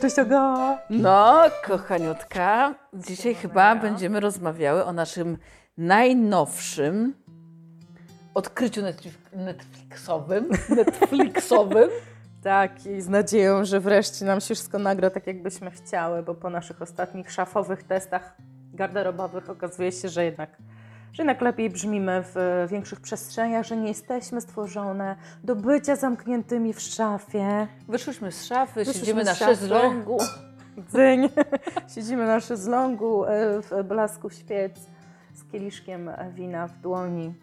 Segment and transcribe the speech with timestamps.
[0.00, 0.78] Cześć Aga.
[0.90, 5.38] No, kochaniutka, dzisiaj chyba będziemy rozmawiały o naszym
[5.78, 7.14] najnowszym
[8.34, 10.48] odkryciu Netflix- Netflixowym.
[10.76, 11.88] Netflixowym.
[12.42, 16.50] Tak, i z nadzieją, że wreszcie nam się wszystko nagra tak, jakbyśmy chciały, bo po
[16.50, 18.36] naszych ostatnich szafowych testach
[18.74, 20.56] garderobowych okazuje się, że jednak,
[21.12, 26.80] że jednak lepiej brzmimy w większych przestrzeniach, że nie jesteśmy stworzone do bycia zamkniętymi w
[26.80, 27.66] szafie.
[27.88, 29.54] Wyszłyśmy z szafy, Wyszłyśmy siedzimy z na szafy.
[29.56, 30.18] szezlongu.
[30.92, 31.28] Dzyń.
[31.94, 33.28] Siedzimy na szezlongu e,
[33.62, 34.86] w blasku świec
[35.34, 37.34] z kieliszkiem wina w dłoni.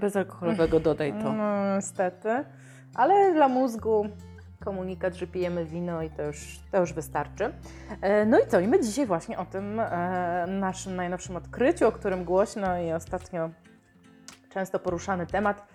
[0.00, 1.32] Bezalkoholowego dodaj to.
[1.32, 2.28] No, niestety.
[2.94, 4.06] Ale dla mózgu
[4.64, 7.52] komunikat, że pijemy wino i to już, to już wystarczy.
[8.00, 8.60] E, No i co?
[8.60, 13.50] I my dzisiaj właśnie o tym e, naszym najnowszym odkryciu, o którym głośno i ostatnio
[14.50, 15.66] często poruszany temat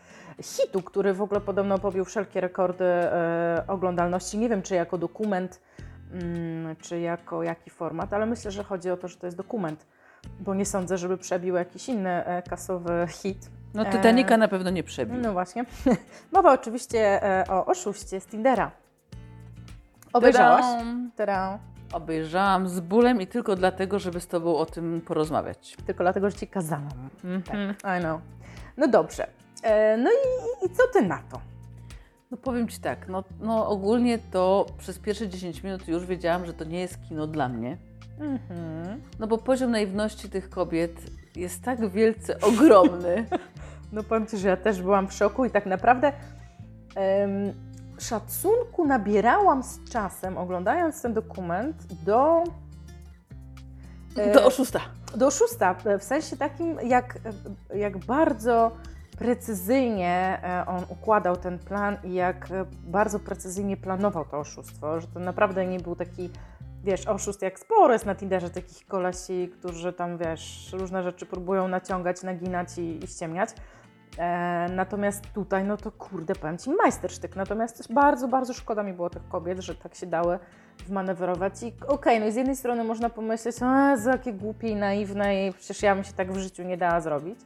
[0.41, 4.37] hitu, który w ogóle podobno pobił wszelkie rekordy e, oglądalności.
[4.37, 5.61] Nie wiem, czy jako dokument,
[6.13, 9.85] mm, czy jako jaki format, ale myślę, że chodzi o to, że to jest dokument,
[10.39, 13.49] bo nie sądzę, żeby przebił jakiś inny kasowy hit.
[13.73, 15.21] No, Titanica na pewno nie przebił.
[15.21, 15.65] No właśnie.
[16.33, 18.71] Mowa oczywiście e, o oszuście z Tindera.
[20.13, 20.65] Obejrzałaś?
[21.15, 21.59] Tadam!
[21.93, 25.77] Obejrzałam z bólem i tylko dlatego, żeby z Tobą o tym porozmawiać.
[25.85, 27.09] Tylko dlatego, że Ci kazałam.
[27.23, 27.75] Mhm.
[27.97, 28.21] I know.
[28.77, 29.27] No dobrze.
[29.63, 31.41] E, no i, i co Ty na to?
[32.31, 36.53] No powiem Ci tak, no, no ogólnie to przez pierwsze 10 minut już wiedziałam, że
[36.53, 37.77] to nie jest kino dla mnie.
[38.19, 39.01] Mhm.
[39.19, 40.91] No bo poziom naiwności tych kobiet
[41.35, 43.25] jest tak wielce ogromny.
[43.93, 46.13] No powiem Ci, że ja też byłam w szoku i tak naprawdę
[46.95, 47.53] em,
[47.99, 52.43] szacunku nabierałam z czasem, oglądając ten dokument, do...
[54.17, 54.79] e, Do oszusta.
[55.15, 57.19] Do oszusta, w sensie takim, jak,
[57.75, 58.71] jak bardzo
[59.17, 62.47] precyzyjnie e, on układał ten plan i jak
[62.83, 66.29] bardzo precyzyjnie planował to oszustwo, że to naprawdę nie był taki,
[66.83, 71.67] wiesz, oszust jak sporo jest na Tinderze takich kolesi, którzy tam, wiesz, różne rzeczy próbują
[71.67, 73.49] naciągać, naginać i, i ściemniać.
[74.17, 77.35] E, natomiast tutaj, no to kurde, powiem Ci, majstersztyk.
[77.35, 80.39] Natomiast też bardzo, bardzo szkoda mi było tych kobiet, że tak się dały
[80.87, 81.63] wmanewrować.
[81.63, 85.47] I okej, no i z jednej strony można pomyśleć, a za jakie głupie i naiwne
[85.47, 87.39] i przecież ja bym się tak w życiu nie dała zrobić.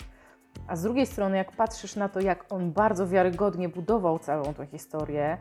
[0.68, 4.66] A z drugiej strony, jak patrzysz na to, jak on bardzo wiarygodnie budował całą tą
[4.66, 5.38] historię,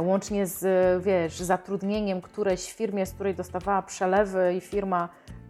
[0.00, 0.64] łącznie z,
[1.04, 5.08] wiesz, zatrudnieniem którejś firmie, z której dostawała przelewy i firma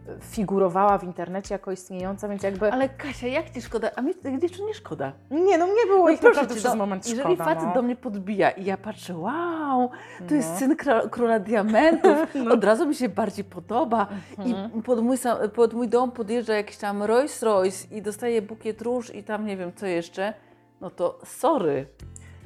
[0.09, 2.73] e, figurowała w internecie jako istniejąca, więc jakby...
[2.73, 3.91] Ale Kasia, jak Ci szkoda?
[3.97, 5.13] A mnie tych dziewczyn nie szkoda.
[5.31, 7.75] Nie, no mnie było ich proszę naprawdę przez no, moment Jeżeli szkoda, facet no.
[7.75, 9.91] do mnie podbija i ja patrzę, wow,
[10.29, 10.59] to jest No.
[10.59, 12.17] syn kra- króla diamentów,
[12.55, 14.07] od razu mi się bardziej podoba
[14.39, 14.71] Mhm.
[14.79, 18.83] i pod mój, sam, pod mój dom podjeżdża jakiś tam Rolls Royce i dostaje bukiet
[18.83, 20.35] róż i tam nie wiem co jeszcze,
[20.81, 21.87] no to sorry,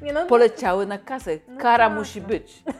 [0.03, 2.29] Nie, no, poleciały na kasę, kara tak, musi no.
[2.29, 2.63] być.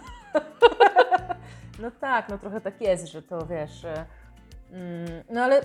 [1.81, 3.87] No tak, no trochę tak jest, że to wiesz.
[4.73, 5.61] Mm, no ale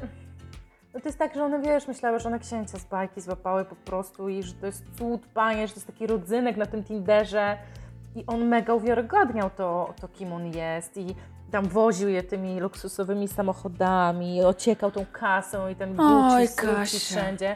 [0.93, 3.75] no to jest tak, że one wiesz, myślały, że one księcia z bajki złapały po
[3.75, 7.57] prostu i że to jest cud, panie, że to jest taki rodzynek na tym Tinderze.
[8.15, 11.15] I on mega uwiarygadniał to, to kim on jest i
[11.51, 16.99] tam woził je tymi luksusowymi samochodami, ociekał tą kasą i ten Oj, Gucci, Kasia.
[16.99, 17.55] wszędzie.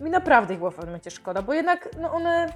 [0.00, 2.52] Mi naprawdę ich było w pewnym momencie szkoda, bo jednak no one...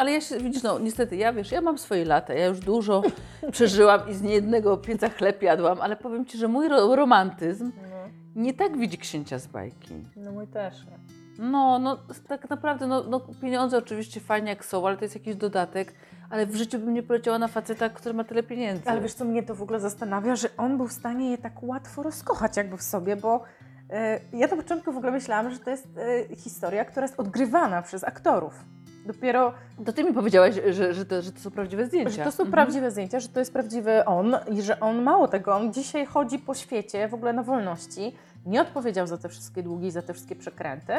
[0.00, 3.02] Ale ja się, widzisz, no niestety, ja wiesz, ja mam swoje lata, ja już dużo
[3.52, 8.08] przeżyłam i z niejednego pieca chleb jadłam, ale powiem Ci, że mój ro- romantyzm No,
[8.42, 9.94] nie tak widzi księcia z bajki.
[10.16, 10.98] no mój też nie.
[11.38, 15.36] No, no tak naprawdę, no, no pieniądze oczywiście fajnie jak są, ale to jest jakiś
[15.36, 15.94] dodatek,
[16.30, 18.82] ale w życiu bym nie poleciała na faceta, który ma tyle pieniędzy.
[18.86, 21.62] Ale wiesz, co mnie to w ogóle zastanawia, że on był w stanie je tak
[21.62, 23.42] łatwo rozkochać jakby w sobie, bo
[23.90, 25.86] e, ja na początku w ogóle myślałam, że to jest
[26.30, 28.64] e, historia, która jest odgrywana przez aktorów.
[29.06, 29.52] Dopiero,
[29.86, 32.10] To ty mi powiedziałaś, że, że, to, że to są prawdziwe zdjęcia.
[32.10, 32.52] że to są Mhm.
[32.52, 36.38] prawdziwe zdjęcia, że to jest prawdziwy on i że on mało tego, on dzisiaj chodzi
[36.38, 38.16] po świecie w ogóle na wolności,
[38.46, 40.92] nie odpowiedział za te wszystkie długi, za te wszystkie przekręty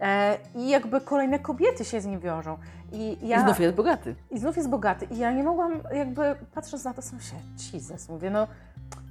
[0.00, 2.58] e, i jakby kolejne kobiety się z nim wiążą.
[2.92, 4.14] I, ja, I znów jest bogaty.
[4.30, 5.06] I znów jest bogaty.
[5.10, 7.34] I ja nie mogłam, jakby patrząc na to, sam się,
[7.72, 8.46] Jesus, mówię, no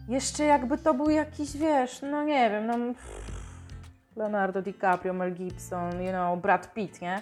[0.08, 2.76] jeszcze jakby to był jakiś, wiesz, no nie wiem, no
[4.16, 7.22] Leonardo DiCaprio, Mel Gibson, you know, Brad Pitt, nie?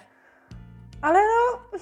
[1.02, 1.78] Ale no,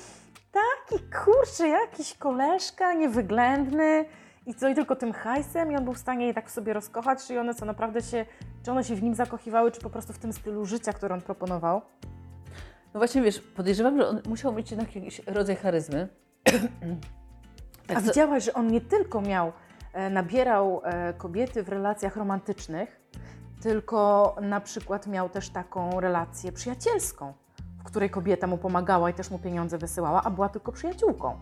[0.53, 4.05] taki kurczę, jakiś koleżka, niewyględny
[4.47, 7.27] i co, i tylko tym hajsem i on był w stanie je tak sobie rozkochać,
[7.27, 8.27] czy one co, naprawdę się,
[8.65, 11.21] czy one się w nim zakochiwały, czy po prostu w tym stylu życia, który on
[11.21, 11.83] proponował?
[12.95, 16.09] No właśnie, wiesz, podejrzewam, że on musiał mieć jednak jakiś rodzaj charyzmy.
[17.87, 19.53] Tak A co- widziałaś, że on nie tylko miał,
[19.93, 23.01] e, nabierał e, kobiety w relacjach romantycznych,
[23.63, 27.33] tylko na przykład miał też taką relację przyjacielską,
[27.87, 31.37] której kobieta mu pomagała i też mu pieniądze wysyłała, a była tylko przyjaciółką.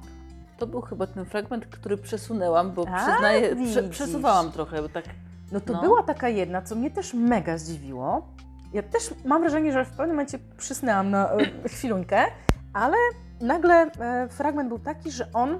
[0.58, 5.05] To był chyba ten fragment, który przesunęłam, bo A, przyznaję, prze, przesuwałam trochę, bo tak.
[5.52, 5.81] No to No.
[5.81, 8.29] była taka jedna, co mnie też mega zdziwiło.
[8.73, 12.25] Ja też mam wrażenie, że w pewnym momencie przysnęłam na e, chwilunkę,
[12.73, 12.96] ale
[13.41, 15.58] nagle e, fragment był taki, że on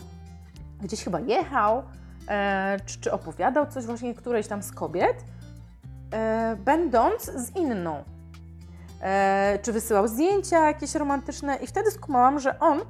[0.83, 1.83] gdzieś chyba jechał,
[2.29, 5.25] e, czy, czy opowiadał coś właśnie którejś tam z kobiet,
[6.65, 8.05] będąc z inną.
[9.05, 12.81] E, czy wysyłał zdjęcia jakieś romantyczne i wtedy skumałam, że on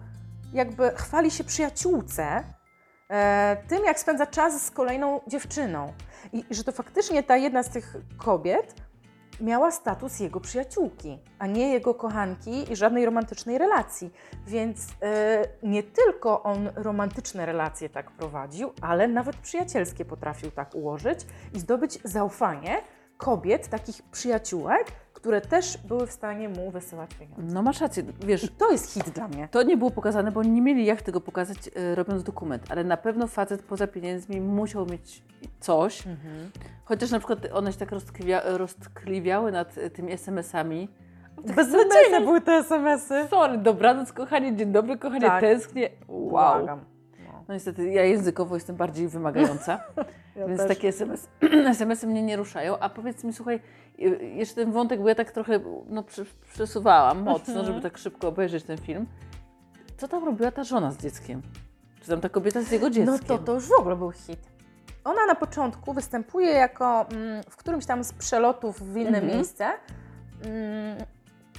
[0.53, 2.45] jakby chwali się przyjaciółce
[3.09, 5.93] e, tym, jak spędza czas z kolejną dziewczyną.
[6.33, 8.75] I że to faktycznie ta jedna z tych kobiet
[9.41, 14.13] miała status jego przyjaciółki, a nie jego kochanki i żadnej romantycznej relacji.
[14.47, 21.19] Więc e, nie tylko on romantyczne relacje tak prowadził, ale nawet przyjacielskie potrafił tak ułożyć
[21.55, 22.83] i zdobyć zaufanie
[23.17, 24.93] kobiet, takich przyjaciółek,
[25.25, 27.55] które też były w stanie mu wysyłać pieniądze.
[27.55, 29.49] No masz rację, wiesz, I to jest hit dla mnie.
[29.51, 32.97] to nie było pokazane, bo nie mieli jak tego pokazać, e, robiąc dokument, ale na
[32.97, 35.23] pewno facet poza pieniędzmi musiał mieć
[35.61, 36.03] coś,
[36.85, 40.89] chociaż na przykład one się tak roztkliwia, roztkliwiały nad e, tymi SMS-ami.
[41.57, 43.29] Beznadziejne były te SMS-y.
[43.29, 45.41] Sorry, dobranoc kochanie, dzień dobry kochanie, Tak.
[45.41, 45.91] tęsknię.
[46.09, 46.31] Wow.
[46.31, 46.81] Błagam.
[47.49, 47.55] No.
[47.55, 49.81] Niestety, ja językowo jestem bardziej wymagająca,
[50.37, 50.69] Ja więc też.
[50.69, 51.29] takie SMS,
[51.71, 52.79] SMS-y mnie nie ruszają.
[52.79, 53.61] A powiedz mi, słuchaj,
[54.01, 56.05] y, jeszcze ten wątek, bo ja tak trochę no,
[56.53, 59.07] przesuwałam mocno, żeby tak szybko obejrzeć ten film.
[59.97, 61.43] Co tam robiła ta żona z dzieckiem?
[62.03, 63.15] Czy tam ta kobieta z jego dzieckiem?
[63.15, 64.41] No to, to już w ogóle był hit.
[65.05, 69.27] Ona na początku występuje jako mm, w którymś tam z przelotów w inne Mhm.
[69.27, 69.65] miejsce.
[70.45, 70.99] Mm,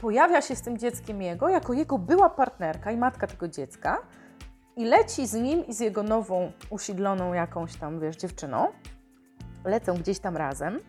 [0.01, 3.97] pojawia się z tym dzieckiem jego, jako jego była partnerka i matka tego dziecka.
[4.77, 8.67] I leci z nim i z jego nową, usidloną jakąś tam, wiesz, dziewczyną.
[9.65, 10.79] Lecą gdzieś tam razem.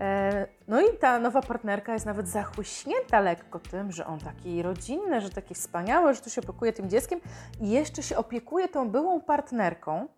[0.00, 5.20] E, No i ta nowa partnerka jest nawet zachłyśnięta lekko tym, że on taki rodzinny,
[5.20, 7.20] że taki wspaniały, że tu się opiekuje tym dzieckiem
[7.60, 10.08] i jeszcze się opiekuje tą byłą partnerką.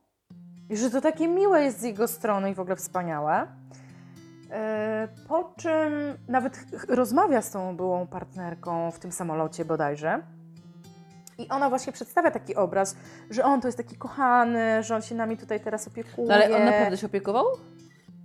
[0.70, 3.46] I że to takie miłe jest z jego strony i w ogóle wspaniałe.
[4.50, 5.92] E, Po czym
[6.28, 6.58] nawet
[6.88, 10.22] rozmawia z tą byłą partnerką w tym samolocie bodajże.
[11.40, 12.96] I ona właśnie przedstawia taki obraz,
[13.30, 16.28] że on to jest taki kochany, że on się nami tutaj teraz opiekuje.
[16.28, 17.44] No ale on naprawdę się opiekował?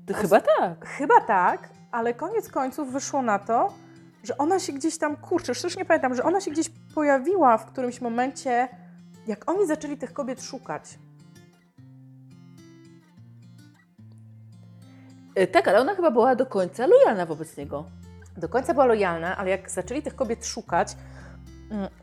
[0.07, 0.85] To chyba tak.
[0.87, 3.73] Chyba tak, ale koniec końców wyszło na to,
[4.23, 7.65] że ona się gdzieś tam, kurczę, już nie pamiętam, że ona się gdzieś pojawiła w
[7.65, 8.67] którymś momencie,
[9.27, 10.99] jak oni zaczęli tych kobiet szukać.
[15.35, 17.85] E, Tak, ale ona chyba była do końca lojalna wobec niego.
[18.37, 20.95] Do końca była lojalna, ale jak zaczęli tych kobiet szukać,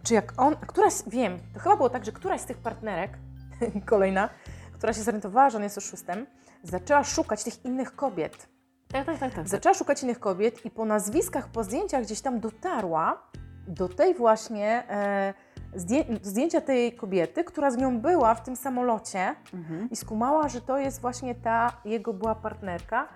[0.03, 3.11] czy jak on, któraś, wiem, to chyba było tak, że któraś z tych partnerek,
[3.87, 4.29] kolejna,
[4.73, 6.27] która się zorientowała, że on jest oszustem,
[6.63, 8.49] zaczęła szukać tych innych kobiet.
[8.93, 9.35] Tak, tak, tak.
[9.35, 9.49] tak.
[9.49, 13.23] Zaczęła szukać innych kobiet i po nazwiskach, po zdjęciach gdzieś tam dotarła
[13.69, 15.35] do tej właśnie e,
[15.75, 19.91] zdję, zdjęcia tej kobiety, która z nią była w tym samolocie Mhm.
[19.91, 23.09] i skumała, że to jest właśnie ta jego była partnerka.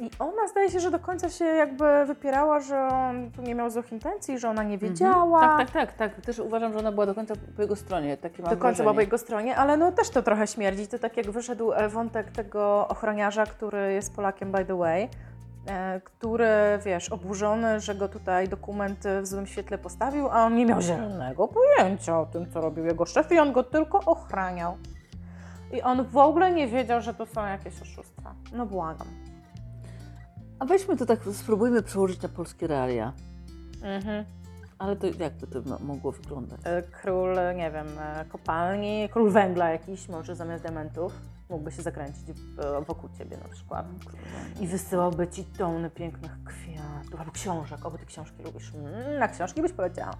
[0.00, 3.70] I ona zdaje się, że do końca się jakby wypierała, że on tu nie miał
[3.70, 5.40] złych intencji, że ona nie wiedziała.
[5.40, 6.26] Tak, tak, tak, tak.
[6.26, 8.16] Też uważam, że ona była do końca po jego stronie.
[8.16, 10.88] Takie mam Do końca była po jego stronie, ale no też to trochę śmierdzi.
[10.88, 15.08] To tak jak wyszedł e, wątek tego ochroniarza, który jest Polakiem by the way,
[15.66, 16.48] e, który,
[16.84, 21.48] wiesz, oburzony, że go tutaj dokument w złym świetle postawił, a on nie miał zielonego
[21.48, 24.76] pojęcia o tym, co robił jego szef i on go tylko ochraniał.
[25.72, 28.34] I on w ogóle nie wiedział, że to są jakieś oszustwa.
[28.52, 29.06] No błagam.
[30.64, 33.12] A weźmy to tak, spróbujmy przełożyć na polskie realia.
[33.82, 34.24] Mhm.
[34.78, 36.60] Ale to jakby to mo- mogło wyglądać?
[36.64, 41.12] E, Król, nie wiem, e, kopalni, król węgla jakiś, może zamiast diamentów,
[41.50, 43.86] mógłby się zakręcić w- wokół ciebie na przykład.
[44.60, 47.86] I wysyłałby ci tony pięknych kwiatów albo książek.
[47.86, 48.72] Oby ty książki lubisz.
[48.74, 50.12] Mm, na książki byś poleciała.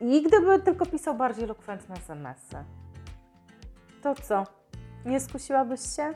[0.00, 2.56] I gdyby tylko pisał bardziej elokwentne SMS-y,
[4.02, 4.44] to co?
[5.06, 6.14] Nie skusiłabyś się?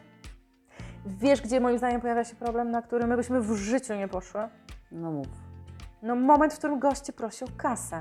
[1.08, 4.40] Wiesz, gdzie moim zdaniem pojawia się problem, na który my byśmy w życiu nie poszły?
[4.92, 5.26] No mów.
[6.02, 8.00] No moment, w którym goście prosi o kasę.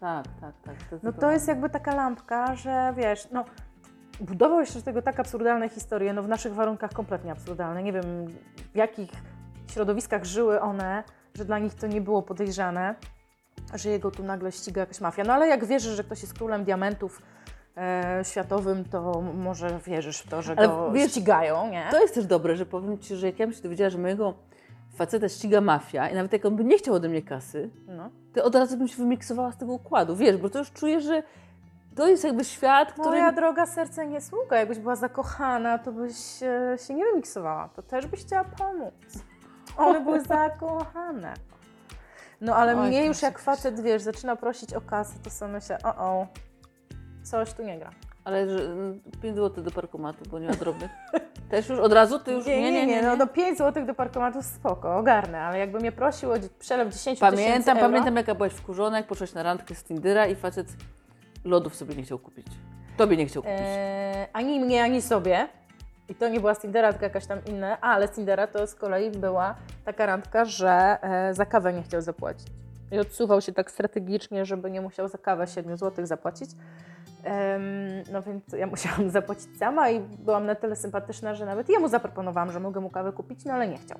[0.00, 1.02] Tak, tak, tak.
[1.02, 3.44] No to jest jakby taka lampka, że wiesz, no
[4.20, 7.82] budował jeszcze z tego tak absurdalne historie, no w naszych warunkach kompletnie absurdalne.
[7.82, 8.26] Nie wiem
[8.72, 9.10] w jakich
[9.70, 11.04] środowiskach żyły one,
[11.34, 12.94] że dla nich to nie było podejrzane,
[13.74, 15.24] że jego tu nagle ściga jakaś mafia.
[15.26, 17.22] No ale jak wierzysz, że ktoś jest królem diamentów
[17.76, 21.88] e, światowym, to może wierzysz w to, że Ale go wiesz, ścigają, nie?
[21.90, 24.34] To jest też dobre, że powiem Ci, że jak ja bym się dowiedziała, że mojego
[24.96, 28.10] faceta ściga mafia i nawet jak on by nie chciał ode mnie kasy, No.
[28.34, 31.22] to od razu bym się wymiksowała z tego układu, wiesz, bo to już czuję, że
[31.96, 33.08] to jest jakby świat, który...
[33.08, 34.56] Moja droga serce nie sługa.
[34.56, 37.68] Jakbyś była zakochana, to byś e, się nie wymiksowała.
[37.68, 38.94] To też byś chciała pomóc.
[39.76, 41.34] One były zakochane.
[42.40, 45.78] No ale Oj, mnie już jak facet, wiesz, zaczyna prosić o kasę, to sobie myślę,
[45.84, 46.26] o o,
[47.24, 47.90] coś tu nie gra.
[48.24, 50.90] Ale że, mm, 5 zł do parkomatu, bo nie ma drobnych.
[51.50, 52.18] Też już od razu?
[52.18, 55.78] Ty już Nie, nie, nie, no do 5 zł do parkomatu spoko, ogarnę, ale jakby
[55.78, 59.42] mnie prosił o przelew 10 tysięcy Pamiętam, euro, pamiętam jaka byłaś wkurzona, jak poszłaś na
[59.42, 60.66] randkę z Tindera i facet
[61.44, 62.46] lodów sobie nie chciał kupić.
[62.96, 63.58] Tobie nie chciał kupić.
[63.60, 65.48] e, ani mnie, ani sobie.
[66.08, 68.74] I to nie była z Tindera, tylko jakaś tam inna, ale z Tindera to z
[68.74, 69.54] kolei była
[69.84, 72.46] taka randka, że e, za kawę nie chciał zapłacić.
[72.92, 76.50] I odsuwał się tak strategicznie, żeby nie musiał za kawę 7 zł zapłacić.
[78.12, 82.52] No więc ja musiałam zapłacić sama i byłam na tyle sympatyczna, że nawet jemu zaproponowałam,
[82.52, 83.98] że mogę mu kawę kupić, no ale nie chciał.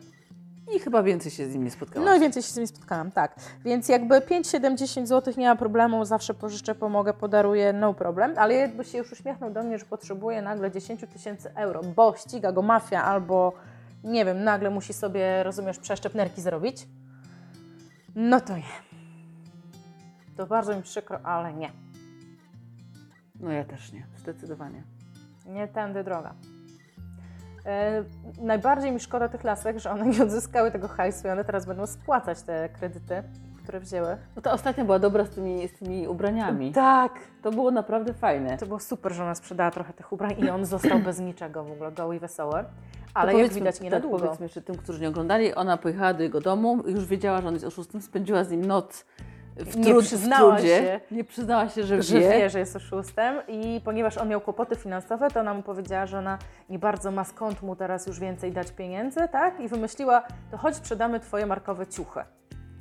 [0.76, 2.06] I chyba więcej się z nim nie spotkałaś.
[2.06, 3.36] No i więcej się z nimi spotkałam, tak.
[3.64, 8.34] Więc jakby 5, 7, 10 zł nie ma problemu, zawsze pożyczę, pomogę, podaruję, no problem.
[8.36, 12.52] Ale jakby się już uśmiechnął do mnie, że potrzebuje nagle 10 tysięcy euro, bo ściga
[12.52, 13.52] go mafia albo
[14.04, 16.86] nie wiem, nagle musi sobie, rozumiesz, przeszczep nerki zrobić,
[18.14, 18.62] no to nie.
[20.36, 21.83] To bardzo mi przykro, ale nie.
[23.40, 24.82] No ja też nie, zdecydowanie.
[25.46, 26.34] Nie tędy droga.
[27.66, 28.04] E,
[28.42, 31.86] najbardziej mi szkoda tych lasek, że one nie odzyskały tego hajsu i one teraz będą
[31.86, 33.22] spłacać te kredyty,
[33.62, 34.16] które wzięły.
[34.36, 36.72] No ta ostatnia była dobra z tymi, z tymi ubraniami.
[36.72, 37.12] Tak,
[37.42, 38.58] To było naprawdę fajne.
[38.58, 41.72] To było super, że ona sprzedała trochę tych ubrań i on został bez niczego w
[41.72, 42.64] ogóle, goły i wesoły.
[43.14, 44.18] Ale To jak widać nie na tak, długo.
[44.18, 47.54] Powiedzmy jeszcze tym, którzy nie oglądali, ona pojechała do jego domu, już wiedziała, że on
[47.54, 49.06] jest oszustem, spędziła z nim noc
[49.56, 50.76] w, Nie trud, przyznała w trudzie.
[50.76, 51.00] się.
[51.10, 52.30] Nie przyznała się, że, Że wie.
[52.30, 56.18] wie, że jest oszustem i ponieważ on miał kłopoty finansowe, to ona mu powiedziała, że
[56.18, 56.38] ona
[56.70, 59.60] nie bardzo ma skąd mu teraz już więcej dać pieniędzy, tak?
[59.60, 62.20] I wymyśliła, to chodź sprzedamy twoje markowe ciuchy.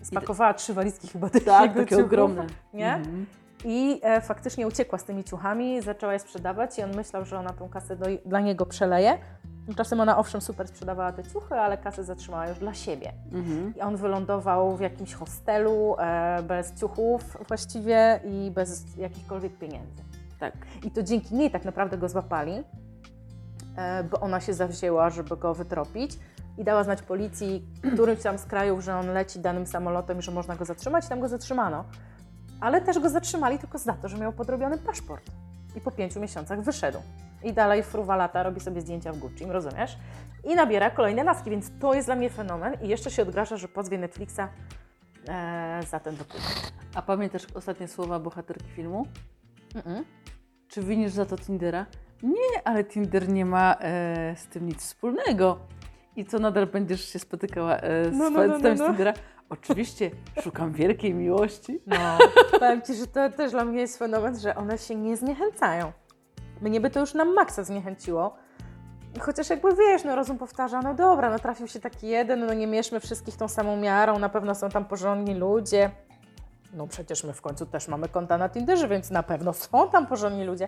[0.02, 2.46] Spakowała trzy walizki chyba tych Tak, takie ciuchów, ogromne.
[2.74, 2.94] Nie?
[2.94, 3.26] Mhm.
[3.66, 7.54] I e, faktycznie uciekła z tymi ciuchami, zaczęła je sprzedawać i on myślał, że ona
[7.54, 9.18] tą kasę do, dla niego przeleje.
[9.66, 13.14] Tymczasem ona owszem super sprzedawała te ciuchy, ale kasę zatrzymała już dla siebie.
[13.32, 13.74] Mhm.
[13.78, 20.04] I on wylądował w jakimś hostelu e, bez ciuchów właściwie i bez jakichkolwiek pieniędzy.
[20.40, 20.54] Tak.
[20.84, 22.64] I to dzięki niej tak naprawdę go złapali,
[23.78, 26.20] e, bo ona się zawzięła, żeby go wytropić
[26.58, 30.32] i dała znać policji którymś tam z krajów, że on leci danym samolotem i że
[30.32, 31.86] można go zatrzymać i tam go zatrzymano.
[32.64, 35.24] Ale też go zatrzymali tylko za to, że miał podrobiony paszport.
[35.76, 37.00] I po pięciu miesiącach wyszedł.
[37.44, 39.98] I dalej fruwa lata, robi sobie zdjęcia w Gucci, rozumiesz?
[40.44, 42.74] I nabiera kolejne laski, więc to jest dla mnie fenomen.
[42.82, 44.40] I jeszcze się odgraża, że pozwie Netflixa
[45.28, 46.74] e, za ten dokument.
[46.96, 49.08] A pamiętasz ostatnie słowa bohaterki filmu?
[49.76, 50.04] Mm-mm.
[50.68, 51.86] Czy winisz za to Tindera?
[52.24, 55.60] Nie, ale Tinder nie ma e, z tym nic wspólnego.
[56.16, 58.88] I co nadal będziesz się spotykała e, z No, no, no, no, no.
[58.88, 59.14] Tindera?
[59.50, 61.82] Oczywiście, szukam wielkiej miłości.
[61.88, 62.18] No,
[62.60, 65.92] powiem Ci, że to też dla mnie jest fenomen, że one się nie zniechęcają.
[66.62, 68.36] Mnie by to już na maksa zniechęciło.
[69.20, 72.68] Chociaż jakby wiesz, no rozum powtarza, no dobra, no trafił się taki jeden, no nie
[72.68, 75.92] mierzmy wszystkich tą samą miarą, na pewno są tam porządni ludzie.
[76.74, 80.08] No przecież my w końcu też mamy konta na Tinderze, więc na pewno są tam
[80.08, 80.68] porządni ludzie.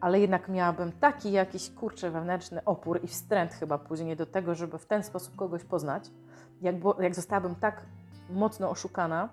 [0.00, 4.78] Ale jednak miałabym taki jakiś kurczę wewnętrzny opór i wstręt chyba później do tego, żeby
[4.78, 6.04] w ten sposób kogoś poznać,
[6.62, 7.86] jak, bo, jak zostałabym tak
[8.32, 9.28] mocno oszukana,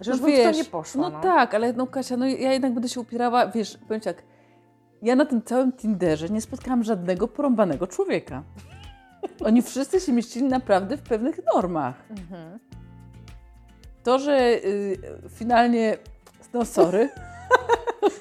[0.00, 1.10] że już bym w to nie poszła.
[1.10, 4.22] No, tak, ale no Kasia, no ja jednak będę się upierała, wiesz, powiem ci tak,
[5.02, 8.42] ja na tym całym Tinderze nie spotkałam żadnego porąbanego człowieka.
[9.46, 11.94] Oni wszyscy się mieścili naprawdę w pewnych normach.
[12.10, 12.58] Mhm.
[14.02, 14.98] To, że y,
[15.28, 15.96] finalnie,
[16.54, 17.08] no sorry,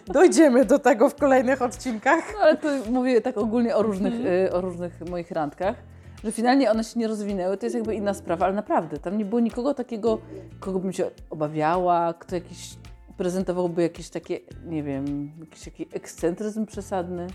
[0.08, 2.34] Dojdziemy do tego w kolejnych odcinkach.
[2.34, 4.46] no ale to mówię tak ogólnie o różnych, Mhm.
[4.46, 5.76] y, o różnych moich randkach,
[6.24, 9.26] że finalnie one się nie rozwinęły, to jest jakby inna sprawa, ale naprawdę, tam nie
[9.26, 10.18] było nikogo takiego,
[10.60, 12.70] kogo bym się obawiała, kto jakiś
[13.18, 17.28] prezentowałby jakieś takie, nie wiem, jakiś taki ekscentryzm przesadny.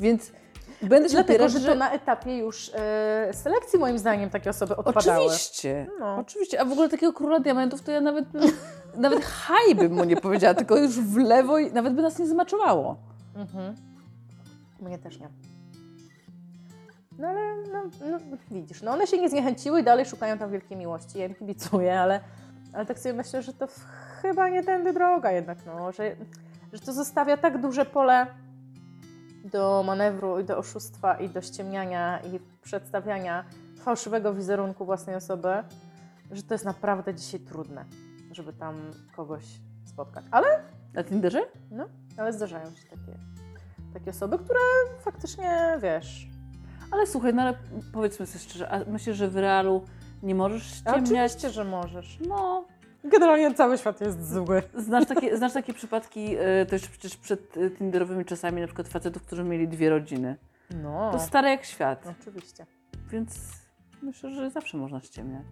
[0.00, 0.32] Więc
[0.82, 4.76] będę się Dlatego, upierać, że to na etapie już e, selekcji moim zdaniem takie osoby
[4.76, 5.24] odpadały.
[5.26, 6.16] Oczywiście, No.
[6.16, 6.60] oczywiście.
[6.60, 8.50] A w ogóle takiego króla diamentów to ja nawet, bym-
[8.96, 12.26] nawet haj bym mu nie powiedziała, tylko już w lewo i nawet by nas nie
[12.26, 12.96] zmaczowało.
[13.36, 13.74] Mhm.
[14.80, 15.28] Mnie też nie.
[17.18, 17.40] No ale
[17.72, 21.18] no, no, widzisz, no one się nie zniechęciły i dalej szukają tam wielkiej miłości.
[21.18, 22.20] Ja im kibicuję, ale,
[22.72, 23.66] ale tak sobie myślę, że to
[24.22, 26.16] chyba nie tędy droga jednak, no, że,
[26.72, 28.26] że to zostawia tak duże pole
[29.44, 33.44] do manewru i do oszustwa i do ściemniania i przedstawiania
[33.78, 35.48] fałszywego wizerunku własnej osoby,
[36.30, 37.84] że to jest naprawdę dzisiaj trudne,
[38.30, 39.44] żeby tam kogoś
[39.84, 40.24] spotkać.
[40.30, 40.46] Ale
[40.94, 41.40] Na Tinderze?
[41.70, 41.84] no,
[42.16, 43.18] ale zdarzają się takie,
[43.92, 44.60] takie osoby, które
[45.00, 46.33] faktycznie, wiesz...
[46.94, 47.54] Ale słuchaj, no ale
[47.92, 49.84] powiedzmy sobie szczerze, a myślisz, że w realu
[50.22, 51.04] nie możesz A ściemniać?
[51.32, 52.18] Oczywiście, że możesz.
[52.28, 52.64] No,
[53.04, 54.62] Generalnie cały świat jest zły.
[54.74, 58.88] znasz takie, znasz takie przypadki, y, to jeszcze przecież przed y, Tinderowymi czasami, na przykład
[58.88, 60.36] facetów, którzy mieli dwie rodziny.
[60.82, 62.66] No, To stare jak świat, oczywiście.
[63.10, 63.38] więc
[64.02, 65.46] myślę, że zawsze można ściemniać.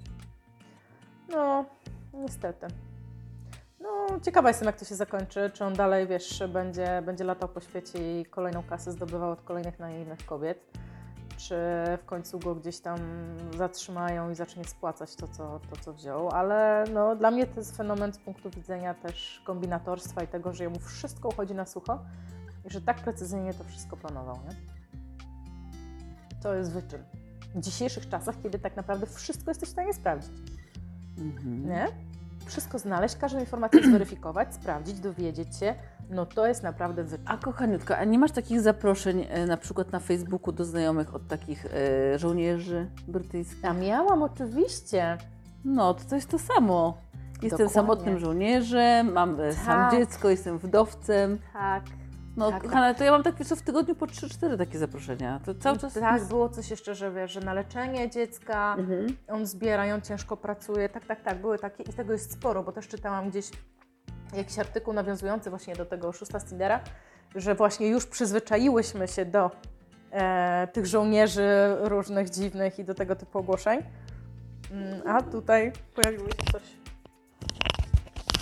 [1.29, 1.65] No,
[2.15, 2.67] niestety.
[3.81, 5.51] No, ciekawa jestem, jak to się zakończy.
[5.55, 9.79] Czy on dalej, wiesz, będzie, będzie latał po świecie i kolejną kasę zdobywał od kolejnych
[9.79, 10.65] naiwnych kobiet?
[11.49, 11.55] Czy
[12.03, 12.99] w końcu go gdzieś tam
[13.59, 16.29] zatrzymają i zacznie spłacać to, co, to, co wziął?
[16.31, 20.65] Ale no, dla mnie to jest fenomen z punktu widzenia też kombinatorstwa i tego, że
[20.65, 21.99] jemu wszystko uchodzi na sucho
[22.65, 24.57] i że tak precyzyjnie to wszystko planował, nie?
[26.43, 27.05] To jest wyczyn.
[27.55, 30.33] W dzisiejszych czasach, kiedy tak naprawdę wszystko jesteś w stanie sprawdzić.
[31.19, 31.69] Mhm.
[31.69, 31.89] Nie?
[32.47, 35.75] Wszystko znaleźć, każdą informację zweryfikować, sprawdzić, dowiedzieć się,
[36.11, 37.27] no to jest naprawdę wyczyn.
[37.29, 41.29] A kochaniutka, a nie masz takich zaproszeń e, na przykład na Facebooku do znajomych od
[41.29, 43.65] takich e, żołnierzy brytyjskich?
[43.65, 45.19] A miałam oczywiście.
[45.65, 46.99] No, to to jest to samo.
[47.33, 47.69] Jestem Dokładnie.
[47.75, 49.93] samotnym żołnierzem, mam e, sam Tak.
[49.93, 51.39] dziecko, jestem wdowcem.
[51.53, 51.85] Tak.
[52.37, 52.71] No, Tak, tak.
[52.71, 55.41] kochana, to ja mam tak wiesz, co, w tygodniu po 3-4 takie zaproszenia.
[55.45, 59.07] To cały czas Tak, jest- było coś jeszcze, że wiesz, że na leczenie dziecka Mhm.
[59.29, 60.89] on zbiera, i on ciężko pracuje.
[60.89, 63.51] Tak, tak, tak, były takie i tego jest sporo, bo też czytałam gdzieś
[64.37, 66.81] jakiś artykuł nawiązujący właśnie do tego oszusta z Tindera,
[67.35, 69.51] że właśnie już przyzwyczaiłyśmy się do
[70.11, 73.81] e, tych żołnierzy różnych dziwnych i do tego typu ogłoszeń.
[74.71, 76.62] Mm, A tutaj pojawiło się coś.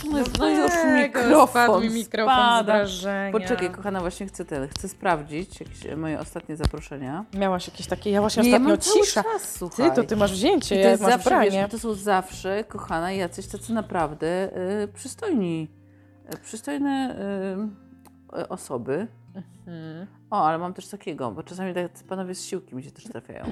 [0.04, 3.32] No, no już mikrofon Spadł mi mikrofon z wrażenia.
[3.32, 7.25] Poczekaj, kochana, właśnie chcę ten, chcę sprawdzić jakieś moje ostatnie zaproszenia.
[7.35, 9.23] Miałaś jakieś takie, ja właśnie Nie, ja ostatnio cały cisza.
[9.23, 9.90] czas, słuchaj.
[9.90, 13.12] Ty, to ty masz wzięcie, I to jest masz zawsze, wiesz, to są zawsze, kochana,
[13.12, 15.68] jacyś tacy naprawdę y, przystojni,
[16.38, 17.16] przystojne
[18.38, 19.06] y, osoby.
[19.34, 20.06] Mhm.
[20.30, 23.44] O, ale mam też takiego, bo czasami tak panowie z siłki mi się też trafiają.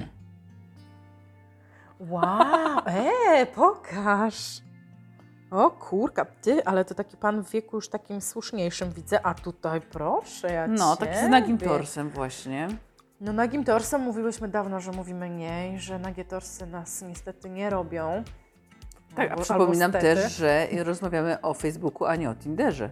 [1.99, 4.61] Wow, e, pokaż.
[5.51, 9.81] O kurka, ty, ale to taki pan w wieku już takim słuszniejszym widzę, a tutaj
[9.81, 12.67] proszę, ja No, taki z nagim torsem właśnie.
[13.21, 18.23] No nagim torsem mówiłyśmy dawno, że mówimy nie, że nagie torsy nas niestety nie robią.
[19.15, 22.89] Tak, Albo- przypominam albo też, że rozmawiamy o Facebooku, a nie o Tinderze.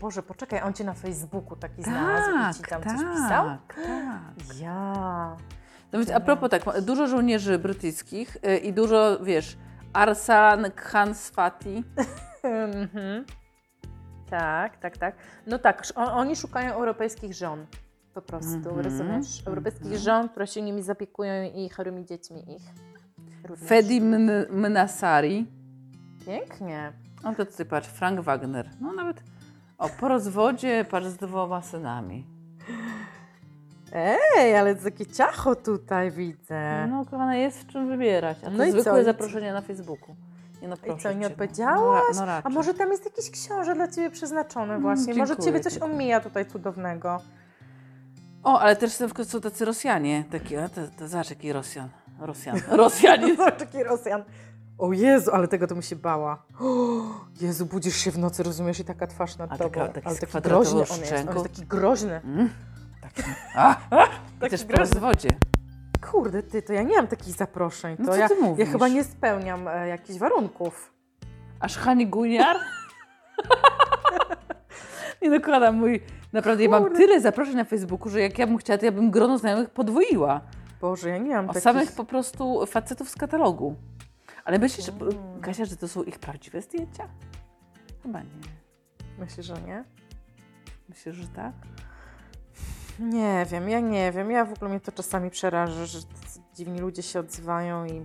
[0.00, 3.46] Boże, poczekaj, on cię na Facebooku taki znalazł i ci tam coś pisał?
[3.46, 4.56] tak, tak.
[4.60, 5.36] Ja.
[5.92, 9.56] No więc a propos tak, dużo żołnierzy brytyjskich y, i dużo, wiesz,
[9.92, 11.84] Arsan Khan Swati.
[12.44, 13.24] Mhm.
[14.30, 15.14] Tak, tak, tak.
[15.46, 17.66] No tak, on, oni szukają europejskich żon.
[18.14, 19.42] Po prostu, Mhm, rozumiesz?
[19.46, 20.00] Europejskich mhm.
[20.02, 22.62] żon, które się nimi zapiekują i chorymi dziećmi ich.
[23.44, 23.68] Również.
[23.68, 25.46] Fedi Mn- Mnasari.
[26.26, 26.92] Pięknie.
[27.24, 28.70] No to tutaj patrz, Frank Wagner.
[28.80, 29.22] No nawet
[29.78, 32.26] o, po rozwodzie patrz z dwoma synami.
[33.92, 36.86] Ej, ale takie ciacho tutaj widzę.
[36.90, 38.38] No kochana, jest w czym wybierać.
[38.42, 39.04] A to No i zwykłe i co?
[39.04, 40.16] zaproszenia na Facebooku.
[40.62, 41.26] Nie no, proszę co, nie cię, no.
[41.26, 42.02] odpowiedziałaś?
[42.16, 45.14] No, no A może tam jest jakiś książę dla Ciebie przeznaczony Mm, właśnie?
[45.14, 45.94] może dziękuję, Ciebie coś dziękuję.
[45.94, 47.20] omija tutaj cudownego.
[48.42, 50.24] O, ale też są tacy Rosjanie.
[50.30, 51.88] Taki, a to, to zobacz jaki Rosjan.
[52.26, 52.60] Rosjan.
[52.70, 53.36] Rosjanin.
[53.36, 54.24] Zobacz, jaki Rosjan.
[54.78, 56.42] O Jezu, ale tego to mi się bała.
[56.60, 56.66] O,
[57.40, 59.70] Jezu, budzisz się w nocy, rozumiesz, i taka twarz nad tobą.
[59.70, 61.12] taka- taki ale taki groźny on jest.
[61.28, 62.20] On jest taki groźny.
[62.24, 62.50] Mm.
[63.02, 63.22] Taki.
[63.56, 63.76] A,
[64.40, 65.28] Taki też po rozwodzie.
[66.10, 67.96] Kurde, ty, to ja nie mam takich zaproszeń.
[67.98, 68.68] No To co ja, ty ja mówisz?
[68.68, 70.92] chyba nie spełniam e, jakichś warunków.
[71.60, 72.56] Aż Hani Guniar?
[75.22, 76.00] Nie no, kochana, mój...
[76.32, 76.98] Naprawdę, ja mam Kurde.
[76.98, 80.40] tyle zaproszeń na Facebooku, że jak ja bym chciała, to ja bym grono znajomych podwoiła.
[80.82, 81.62] Boże, ja nie mam O takich...
[81.62, 83.74] samych po prostu facetów z katalogu.
[84.44, 85.40] Ale myślisz, Mm.
[85.40, 87.08] Kasia, że to są ich prawdziwe zdjęcia?
[88.02, 88.28] Chyba nie.
[89.18, 89.84] Myślę, że nie?
[90.88, 91.52] Myślę, że tak?
[92.98, 94.30] Nie wiem, ja nie wiem.
[94.30, 95.98] Ja w ogóle mnie to czasami przeraża, że
[96.54, 98.04] dziwni ludzie się odzywają i.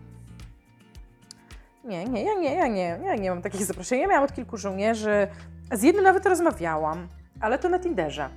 [1.83, 3.99] Nie, nie, ja nie, ja nie, ja nie mam takich zaproszeń.
[4.01, 5.27] Ja miałam od kilku żołnierzy.
[5.71, 7.07] Z jednym nawet rozmawiałam,
[7.39, 8.29] ale to na Tinderze.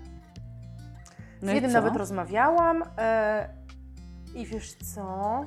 [1.41, 3.60] Z No jednym nawet rozmawiałam e,
[4.35, 5.45] i wiesz co?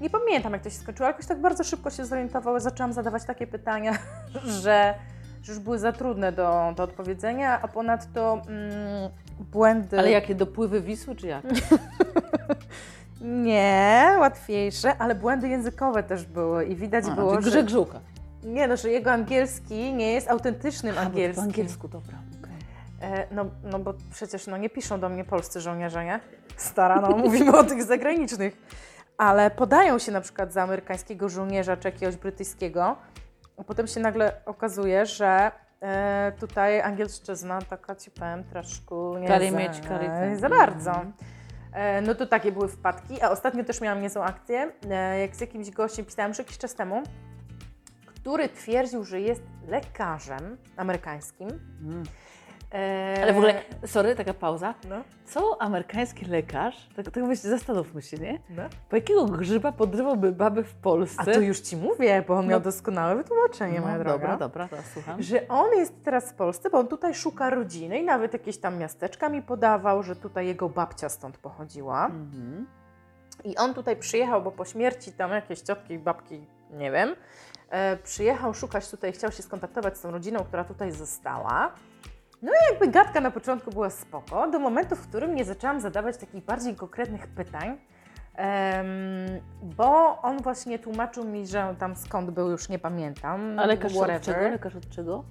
[0.00, 2.60] Nie pamiętam, jak to się skończyło, ale jakoś tak bardzo szybko się zorientowały.
[2.60, 3.92] Zaczęłam zadawać takie pytania,
[4.62, 4.94] że,
[5.42, 9.10] że już były za trudne do, do odpowiedzenia, a ponadto mm,
[9.52, 9.98] błędy.
[9.98, 11.44] Ale jakie dopływy Wisły, czy jak?
[13.20, 18.00] Nie, łatwiejsze, ale błędy językowe też były i widać A, było, że, Grzeg Żółka.
[18.44, 21.44] nie, no, że jego angielski nie jest autentycznym A, bo to po angielskim.
[21.44, 22.18] angielsku, dobra.
[23.02, 26.20] E, no, no bo przecież no, nie piszą do mnie polscy żołnierze, nie?
[26.56, 28.56] Stara, no mówimy o tych zagranicznych.
[29.18, 32.96] Ale podają się na przykład za amerykańskiego żołnierza czy jakiegoś brytyjskiego,
[33.56, 39.50] a potem się nagle okazuje, że e, tutaj angielszczyzna taka ci powiem troszkę nie Kali
[39.50, 39.82] za, mieć,
[40.30, 41.02] nie za bardzo.
[41.72, 45.40] E, no to takie były wpadki, a ostatnio też miałam niezłą akcję, e, jak z
[45.40, 47.02] jakimś gościem pisałam już jakiś czas temu,
[48.06, 51.48] który twierdził, że jest lekarzem amerykańskim,
[51.82, 52.04] Mm.
[52.72, 54.74] Eee, Ale w ogóle, sorry, taka pauza.
[54.88, 58.38] No, Co amerykański lekarz, tak, tak właśnie zastanówmy się, nie?
[58.50, 58.62] no.
[58.90, 61.22] Po jakiego grzyba podrywałby babę w Polsce?
[61.22, 62.50] A to już Ci mówię, bo on No.
[62.50, 64.18] miał doskonałe wytłumaczenie, no, moja droga.
[64.18, 65.22] Dobra, dobra, to słucham.
[65.22, 68.78] Że on jest teraz w Polsce, bo on tutaj szuka rodziny i nawet jakieś tam
[68.78, 72.06] miasteczka mi podawał, że tutaj jego babcia stąd pochodziła.
[72.06, 72.66] Mhm.
[73.44, 77.16] I on tutaj przyjechał, bo po śmierci tam jakieś ciotki i babki, nie wiem,
[77.70, 81.72] e, przyjechał szukać tutaj, chciał się skontaktować z tą rodziną, która tutaj została.
[82.42, 86.16] No i jakby gadka na początku była spoko, do momentu, w którym nie zaczęłam zadawać
[86.16, 87.78] takich bardziej konkretnych pytań,
[89.62, 93.58] bo on właśnie tłumaczył mi, że tam skąd był, już nie pamiętam.
[93.58, 94.20] A lekarz od whatever.
[94.20, 94.40] czego?
[94.40, 95.24] Lekarz od czego?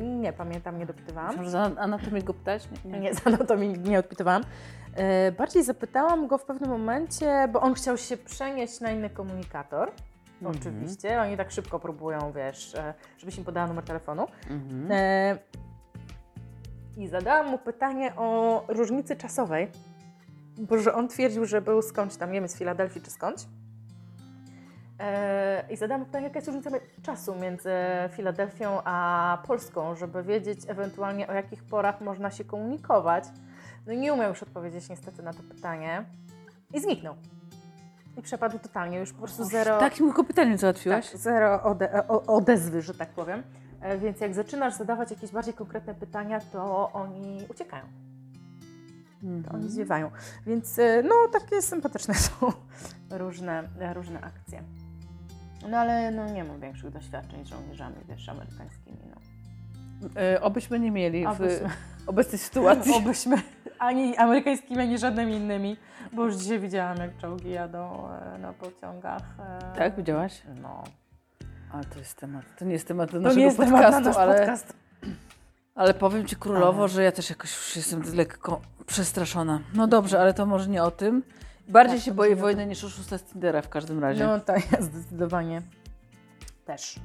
[0.00, 1.36] Nie pamiętam, nie dopytywałam.
[1.38, 2.68] Myślałam, że za anatomię go pytać?
[2.84, 4.42] Nie, Nie, z anatomii nie odpytywałam.
[4.94, 9.90] E, bardziej zapytałam go w pewnym momencie, bo on chciał się przenieść na inny komunikator.
[10.42, 10.56] Mhm.
[10.60, 14.26] Oczywiście, oni tak szybko próbują, wiesz, e, żebyś im podała numer telefonu.
[14.50, 14.88] Mhm.
[14.90, 15.38] E,
[17.00, 19.68] I zadałam mu pytanie o różnicy czasowej,
[20.58, 23.42] bo że on twierdził, że był skądś tam, nie wiem, z Filadelfii czy skądś.
[24.98, 26.70] E, I zadałam pytanie, jaka jest różnica
[27.02, 27.72] czasu między
[28.10, 33.24] Filadelfią a Polską, żeby wiedzieć ewentualnie o jakich porach można się komunikować.
[33.86, 36.04] No i nie umiał już odpowiedzieć niestety na to pytanie.
[36.74, 37.14] I zniknął.
[38.16, 39.78] I przepadł totalnie, już po prostu zero...
[39.78, 41.10] Takim tylko pytaniem załatwiłaś?
[41.10, 43.42] Tak, zero ode, o, odezwy, że tak powiem.
[43.82, 47.84] E, Więc jak zaczynasz zadawać jakieś bardziej konkretne pytania, to oni uciekają,
[49.20, 49.56] to Mhm.
[49.56, 50.10] oni zwiewają.
[50.46, 52.52] Więc e, no, takie sympatyczne są
[53.10, 54.62] różne, różne akcje.
[55.68, 58.98] No ale no, nie mam większych doświadczeń z żołnierzami, wiesz, amerykańskimi.
[59.10, 59.20] No.
[60.20, 61.70] E, obyśmy nie mieli w Obyśmy,
[62.06, 62.92] obecnej sytuacji.
[63.02, 63.36] obyśmy
[63.78, 65.76] ani amerykańskimi, ani żadnymi innymi,
[66.12, 69.22] bo już dzisiaj widziałam, jak czołgi jadą na pociągach.
[69.76, 70.42] Tak, widziałaś?
[70.62, 70.82] No.
[71.72, 72.44] Ale to jest temat.
[72.58, 73.64] To nie jest temat do naszego podcastu,
[74.02, 74.72] temat na ale, podcast.
[75.74, 79.60] ale powiem Ci królowo, Ale- że ja też jakoś już jestem lekko przestraszona.
[79.74, 81.22] No dobrze, ale to może nie o tym.
[81.68, 84.26] Bardziej Tak, się boję wojny niż oszusta z Tindera w każdym razie.
[84.26, 85.62] No to ja zdecydowanie
[86.64, 87.00] też.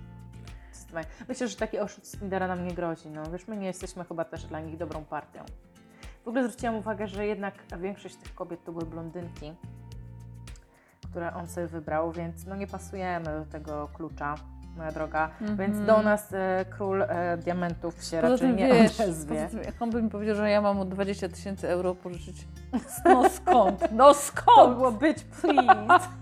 [0.74, 1.08] Zdecydowanie.
[1.28, 3.10] Myślę, że taki oszust z Tindera nam nie grozi.
[3.10, 5.44] No, wiesz, my nie jesteśmy chyba też dla nich dobrą partią.
[6.26, 9.54] W ogóle zwróciłam uwagę, że jednak większość tych kobiet to były blondynki,
[11.12, 14.36] które on sobie wybrał, więc no nie pasujemy do tego klucza,
[14.78, 15.30] moja droga.
[15.42, 15.58] Mhm.
[15.58, 19.48] Więc do nas e, król e, diamentów się Poza raczej nie wiesz, odezwie.
[19.52, 22.48] tym, jak on by mi powiedział, że ja mam mu 20 tysięcy euro pożyczyć.
[23.06, 23.92] No skąd?
[23.92, 24.56] No skąd?
[24.56, 26.08] To było być please.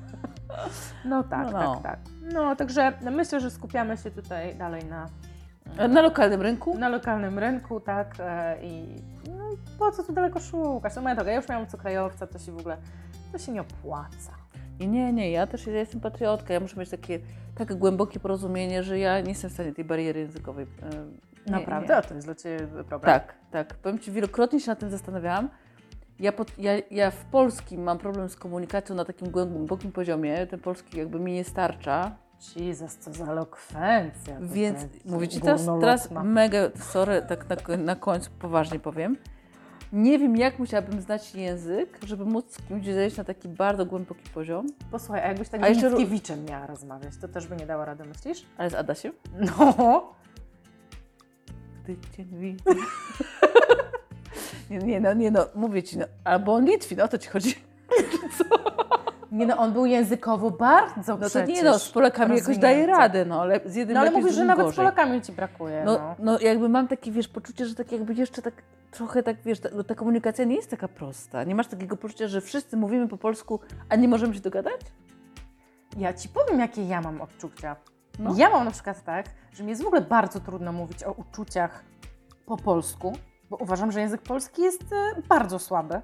[1.05, 1.99] No tak, No, tak, tak.
[2.33, 5.07] No, także myślę, że skupiamy się tutaj dalej na,
[5.87, 6.77] Na lokalnym rynku?
[6.77, 9.01] na lokalnym rynku, tak, e, i
[9.37, 10.95] no, po co tu daleko szukać?
[10.95, 12.77] No moja droga, ja już miałam cukrajowca, to się w ogóle,
[13.31, 14.31] to się nie opłaca.
[14.79, 16.53] Nie, nie, nie, ja też ja jestem patriotka.
[16.53, 17.19] Ja muszę mieć takie,
[17.55, 20.65] takie głębokie porozumienie, że ja nie jestem w stanie tej bariery językowej.
[21.45, 21.87] nie, Naprawdę?
[21.87, 21.97] Nie.
[21.97, 23.01] A to jest dla Ciebie problem?
[23.01, 23.73] Tak, tak.
[23.73, 25.49] Powiem Ci, wielokrotnie się nad tym zastanawiałam.
[26.19, 30.47] Ja, pod, ja, ja w polskim mam problem z komunikacją na takim głębokim poziomie.
[30.47, 32.15] Ten polski jakby mi nie starcza.
[32.55, 34.37] Jezus, co za elokwencja.
[34.41, 39.17] Więc mówię Ci teraz, teraz mega, sorry, tak na, na końcu poważnie powiem.
[39.93, 44.29] Nie wiem, jak musiałabym znać język, żeby móc z kimś zejść na taki bardzo głęboki
[44.33, 44.67] poziom.
[44.91, 48.03] Posłuchaj, a jakbyś tak z jeszcze Mickiewiczem miała rozmawiać, to też by nie dała rady,
[48.05, 48.45] myślisz?
[48.57, 49.13] Ale z Adasiem?
[49.39, 50.13] No.
[51.83, 52.63] Gdy cię widzę.
[54.69, 57.55] nie, nie, no, nie, no, mówię ci, no, albo on Litwin, o to ci chodzi.
[59.31, 62.85] Nie no, on był językowo bardzo No to przecież nie no, z Polakami jakoś daje
[62.85, 64.77] radę, no, ale z jednym No ale lepiej, mówisz, że drugim nawet z gorzej.
[64.77, 66.15] Polakami Ci brakuje, No, no.
[66.19, 68.53] no jakby mam takie, wiesz, poczucie, że tak jakby jeszcze tak
[68.93, 71.43] trochę tak, wiesz, ta, ta komunikacja nie jest taka prosta.
[71.43, 74.81] Nie masz takiego poczucia, że wszyscy mówimy po polsku, a nie możemy się dogadać?
[75.97, 77.75] Ja Ci powiem, jakie ja mam odczucia.
[78.19, 78.33] No.
[78.37, 81.83] Ja mam na przykład tak, że mi jest w ogóle bardzo trudno mówić o uczuciach
[82.45, 83.13] po polsku,
[83.49, 86.01] bo uważam, że język polski jest e, bardzo słaby.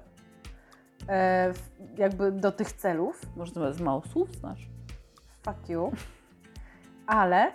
[1.08, 1.52] E,
[1.96, 3.22] jakby do tych celów.
[3.36, 4.68] Może to z mało słów znasz?
[5.42, 5.92] Fuck you.
[7.06, 7.52] Ale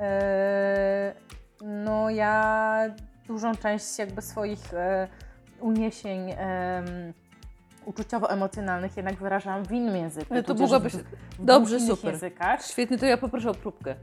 [0.00, 1.14] e,
[1.62, 2.80] no ja
[3.28, 5.08] dużą część jakby swoich e,
[5.60, 6.86] uniesień em,
[7.86, 10.26] uczuciowo-emocjonalnych jednak wyrażam w innym języku.
[10.34, 10.92] Ale to mogłabyś...
[11.38, 12.10] Dobrze, super.
[12.10, 12.66] językach.
[12.66, 13.94] Świetnie, to ja poproszę o próbkę.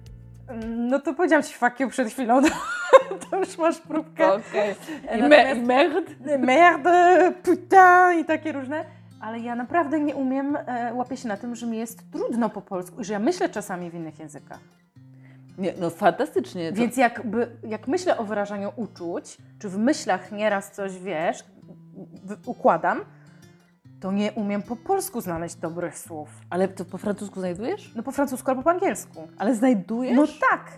[0.67, 2.41] No to powiedziałam Ci you przed chwilą,
[3.29, 4.33] to już masz próbkę.
[4.33, 4.75] Okej.
[5.09, 6.05] E, I natomiast- me- merd?
[6.39, 8.85] Merde, putain i takie różne.
[9.21, 12.61] Ale ja naprawdę nie umiem, e, łapię się na tym, że mi jest trudno po
[12.61, 14.59] polsku i że ja myślę czasami w innych językach.
[15.57, 16.71] Nie, no fantastycznie.
[16.71, 16.77] To...
[16.77, 21.43] Więc jakby, jak myślę o wyrażaniu uczuć, czy w myślach nieraz coś wiesz,
[22.45, 23.01] układam,
[23.99, 26.29] to nie umiem po polsku znaleźć dobrych słów.
[26.49, 27.95] Ale to po francusku znajdujesz?
[27.95, 29.27] No po francusku albo po angielsku.
[29.37, 30.15] Ale znajdujesz?
[30.15, 30.71] No tak.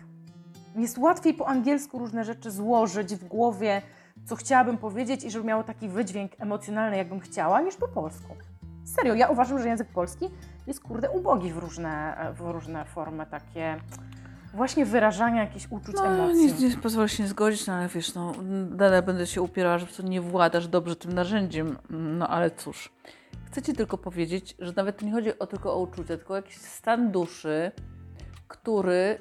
[0.76, 3.82] Jest łatwiej po angielsku różne rzeczy złożyć w głowie,
[4.26, 8.36] co chciałabym powiedzieć i żeby miało taki wydźwięk emocjonalny, jakbym chciała, niż po polsku.
[8.86, 10.30] Serio, ja uważam, że język polski
[10.68, 13.80] jest kurde ubogi w różne, w różne formy takie
[14.58, 16.54] właśnie wyrażania jakichś uczuć, No, emocji.
[16.63, 18.34] nie, nie pozwolę się nie zgodzić, no ale wiesz, no,
[18.72, 21.78] dalej będę się upierała, że prostu nie władasz dobrze tym narzędziem.
[21.89, 22.91] No ale cóż.
[23.46, 26.56] Chcę Ci tylko powiedzieć, że nawet nie chodzi o tylko o uczucia, tylko o jakiś
[26.58, 27.72] stan duszy,
[28.48, 29.20] który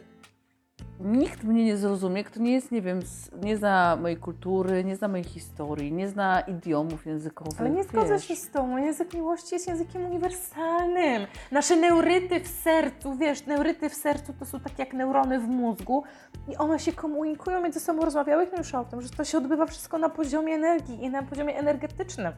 [1.00, 3.00] nikt mnie nie zrozumie, kto nie jest, nie wiem,
[3.42, 7.60] nie zna mojej kultury, nie zna mojej historii, nie zna idiomów językowych.
[7.60, 8.76] Ale nie zgodzę się z tobą.
[8.76, 11.26] Język miłości jest językiem uniwersalnym.
[11.52, 16.04] Nasze neuryty w sercu, wiesz, neuryty w sercu to są takie jak neurony w mózgu
[16.48, 18.04] i one się komunikują między sobą.
[18.04, 21.58] Rozmawiałyśmy już o tym, że to się odbywa wszystko na poziomie energii i na poziomie
[21.58, 22.32] energetycznym.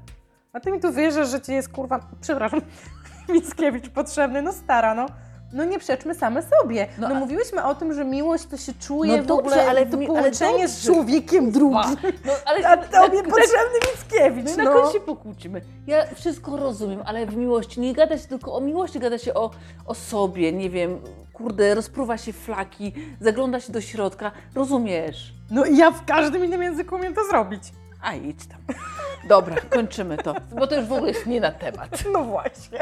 [0.52, 2.60] A ty mi tu wierzysz, że ci jest kurwa, przepraszam,
[3.28, 5.06] Mickiewicz potrzebny, no stara, no.
[5.52, 6.86] No nie przeczmy same sobie.
[6.98, 9.68] No, No, a- mówiłyśmy o tym, że miłość to się czuje No w dobrze, ogóle,
[9.70, 10.86] ale to mi- ale połączenie z dobrze.
[10.94, 11.96] człowiekiem drugim.
[12.24, 14.72] No, ale A tobie potrzebny Mickiewicz, No i na no.
[14.72, 15.60] koniec się pokłócimy.
[15.86, 19.50] Ja wszystko rozumiem, ale w miłości nie gada się tylko o miłości, gada się o,
[19.86, 20.98] o sobie, nie wiem,
[21.32, 25.32] kurde, rozpruwa się flaki, zagląda się do środka, rozumiesz?
[25.50, 27.62] No i ja w każdym innym języku umiem to zrobić.
[28.02, 28.58] A idź tam.
[29.24, 31.88] Dobra, kończymy to, bo to już w ogóle jest nie na temat.
[32.12, 32.78] No właśnie.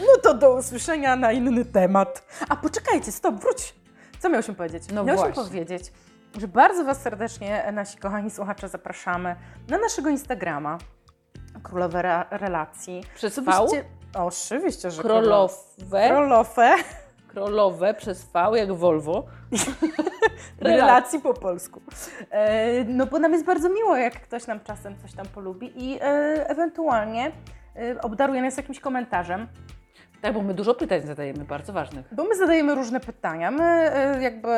[0.00, 2.26] No to do usłyszenia na inny temat.
[2.48, 3.74] A poczekajcie, stop, wróć.
[4.18, 4.82] Co miałyśmy powiedzieć?
[4.92, 5.44] No miałyśmy właśnie.
[5.50, 5.92] powiedzieć,
[6.38, 9.36] że bardzo Was serdecznie, nasi kochani słuchacze, zapraszamy
[9.68, 10.78] na naszego Instagrama
[11.62, 13.04] Królowe Re- Relacji.
[13.14, 13.52] Przez V?
[13.52, 13.84] Żebyście-
[14.16, 15.54] O, oczywiście, że Krolowe,
[16.08, 16.74] Królowe
[17.36, 19.24] krolowe przez V, jak Volvo.
[20.60, 21.80] relacji po polsku.
[22.30, 25.98] E, no bo nam jest bardzo miło, jak ktoś nam czasem coś tam polubi i
[26.00, 26.00] e,
[26.48, 27.32] ewentualnie
[27.76, 29.48] e, obdaruje nas jakimś komentarzem.
[30.20, 32.14] Tak, bo my dużo pytań zadajemy, bardzo ważnych.
[32.14, 34.48] Bo my zadajemy różne pytania, my e, jakby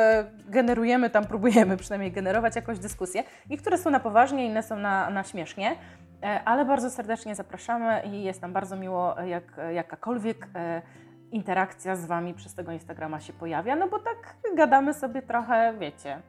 [0.45, 3.23] generujemy tam, próbujemy przynajmniej generować jakąś dyskusję.
[3.49, 5.75] Niektóre są na poważnie, inne są na, na śmiesznie,
[6.23, 10.81] e, ale bardzo serdecznie zapraszamy i jest nam bardzo miło, jak jakakolwiek e,
[11.31, 16.21] interakcja z Wami przez tego Instagrama się pojawia, no bo tak gadamy sobie trochę, wiecie,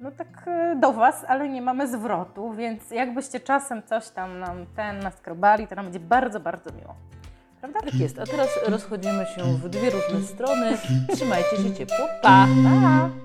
[0.00, 4.66] no tak e, do Was, ale nie mamy zwrotu, więc jakbyście czasem coś tam nam
[4.76, 6.94] ten naskrobali, to nam będzie bardzo, bardzo miło.
[7.60, 7.80] Prawda?
[7.80, 10.76] Tak jest, a teraz rozchodzimy się w dwie różne strony.
[11.14, 12.46] Trzymajcie się ciepło, pa!
[12.64, 13.21] Pa!